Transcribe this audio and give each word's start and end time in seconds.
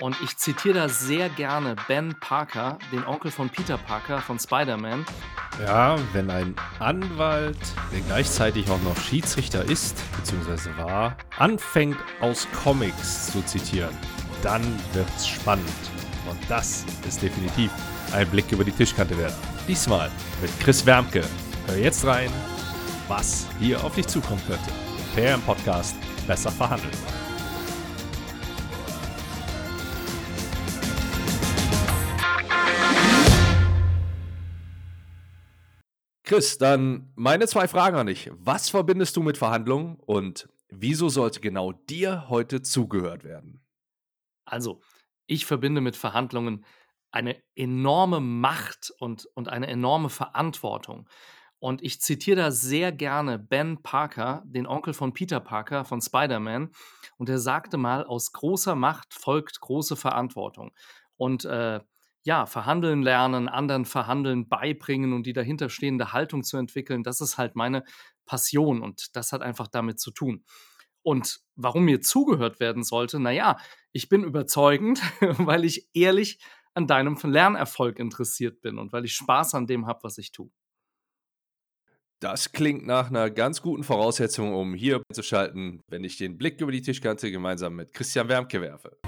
Und 0.00 0.16
ich 0.22 0.36
zitiere 0.36 0.74
da 0.74 0.88
sehr 0.88 1.28
gerne 1.28 1.74
Ben 1.88 2.14
Parker, 2.20 2.78
den 2.92 3.04
Onkel 3.04 3.32
von 3.32 3.50
Peter 3.50 3.76
Parker 3.76 4.18
von 4.18 4.38
Spider-Man. 4.38 5.04
Ja, 5.60 5.96
wenn 6.12 6.30
ein 6.30 6.54
Anwalt, 6.78 7.58
der 7.92 8.00
gleichzeitig 8.02 8.70
auch 8.70 8.80
noch 8.82 8.96
Schiedsrichter 8.96 9.64
ist, 9.64 10.00
beziehungsweise 10.16 10.76
war, 10.78 11.16
anfängt 11.38 11.96
aus 12.20 12.46
Comics 12.62 13.32
zu 13.32 13.42
zitieren, 13.44 13.96
dann 14.42 14.62
wird's 14.92 15.26
spannend. 15.26 15.68
Und 16.30 16.38
das 16.48 16.84
ist 17.06 17.22
definitiv 17.22 17.72
ein 18.12 18.28
Blick 18.28 18.52
über 18.52 18.62
die 18.62 18.72
Tischkante 18.72 19.18
wert. 19.18 19.34
Diesmal 19.66 20.10
mit 20.40 20.50
Chris 20.60 20.86
Wermke. 20.86 21.24
Hör 21.66 21.76
jetzt 21.76 22.06
rein, 22.06 22.30
was 23.08 23.48
hier 23.58 23.82
auf 23.82 23.96
dich 23.96 24.06
zukommen 24.06 24.40
könnte. 24.46 24.70
Fair 25.14 25.34
im 25.34 25.42
Podcast 25.42 25.96
besser 26.26 26.52
verhandeln. 26.52 27.17
Chris, 36.28 36.58
dann 36.58 37.10
meine 37.16 37.46
zwei 37.46 37.68
Fragen 37.68 37.96
an 37.96 38.06
dich. 38.06 38.30
Was 38.34 38.68
verbindest 38.68 39.16
du 39.16 39.22
mit 39.22 39.38
Verhandlungen 39.38 39.96
und 39.96 40.46
wieso 40.68 41.08
sollte 41.08 41.40
genau 41.40 41.72
dir 41.72 42.28
heute 42.28 42.60
zugehört 42.60 43.24
werden? 43.24 43.64
Also, 44.44 44.82
ich 45.26 45.46
verbinde 45.46 45.80
mit 45.80 45.96
Verhandlungen 45.96 46.66
eine 47.10 47.42
enorme 47.54 48.20
Macht 48.20 48.92
und, 48.98 49.24
und 49.36 49.48
eine 49.48 49.68
enorme 49.68 50.10
Verantwortung. 50.10 51.08
Und 51.60 51.82
ich 51.82 52.02
zitiere 52.02 52.36
da 52.36 52.50
sehr 52.50 52.92
gerne 52.92 53.38
Ben 53.38 53.82
Parker, 53.82 54.42
den 54.44 54.66
Onkel 54.66 54.92
von 54.92 55.14
Peter 55.14 55.40
Parker 55.40 55.86
von 55.86 56.02
Spider-Man. 56.02 56.72
Und 57.16 57.30
er 57.30 57.38
sagte 57.38 57.78
mal, 57.78 58.04
aus 58.04 58.32
großer 58.32 58.74
Macht 58.74 59.14
folgt 59.14 59.60
große 59.60 59.96
Verantwortung. 59.96 60.72
Und 61.16 61.46
äh, 61.46 61.80
ja, 62.28 62.44
verhandeln 62.44 63.00
lernen, 63.00 63.48
anderen 63.48 63.86
verhandeln 63.86 64.50
beibringen 64.50 65.14
und 65.14 65.24
die 65.24 65.32
dahinterstehende 65.32 66.12
Haltung 66.12 66.42
zu 66.42 66.58
entwickeln, 66.58 67.02
das 67.02 67.22
ist 67.22 67.38
halt 67.38 67.56
meine 67.56 67.84
Passion 68.26 68.82
und 68.82 69.16
das 69.16 69.32
hat 69.32 69.40
einfach 69.40 69.66
damit 69.66 69.98
zu 69.98 70.10
tun. 70.10 70.44
Und 71.00 71.40
warum 71.56 71.86
mir 71.86 72.02
zugehört 72.02 72.60
werden 72.60 72.82
sollte, 72.82 73.18
naja, 73.18 73.56
ich 73.92 74.10
bin 74.10 74.24
überzeugend, 74.24 75.00
weil 75.38 75.64
ich 75.64 75.88
ehrlich 75.94 76.38
an 76.74 76.86
deinem 76.86 77.16
Lernerfolg 77.16 77.98
interessiert 77.98 78.60
bin 78.60 78.78
und 78.78 78.92
weil 78.92 79.06
ich 79.06 79.14
Spaß 79.14 79.54
an 79.54 79.66
dem 79.66 79.86
habe, 79.86 80.00
was 80.02 80.18
ich 80.18 80.30
tue. 80.30 80.50
Das 82.20 82.52
klingt 82.52 82.86
nach 82.86 83.08
einer 83.08 83.30
ganz 83.30 83.62
guten 83.62 83.84
Voraussetzung, 83.84 84.52
um 84.52 84.74
hier 84.74 85.02
zu 85.14 85.22
schalten, 85.22 85.80
wenn 85.88 86.04
ich 86.04 86.18
den 86.18 86.36
Blick 86.36 86.60
über 86.60 86.72
die 86.72 86.82
Tischkante 86.82 87.30
gemeinsam 87.30 87.74
mit 87.74 87.94
Christian 87.94 88.28
Wermke 88.28 88.60
werfe. 88.60 88.98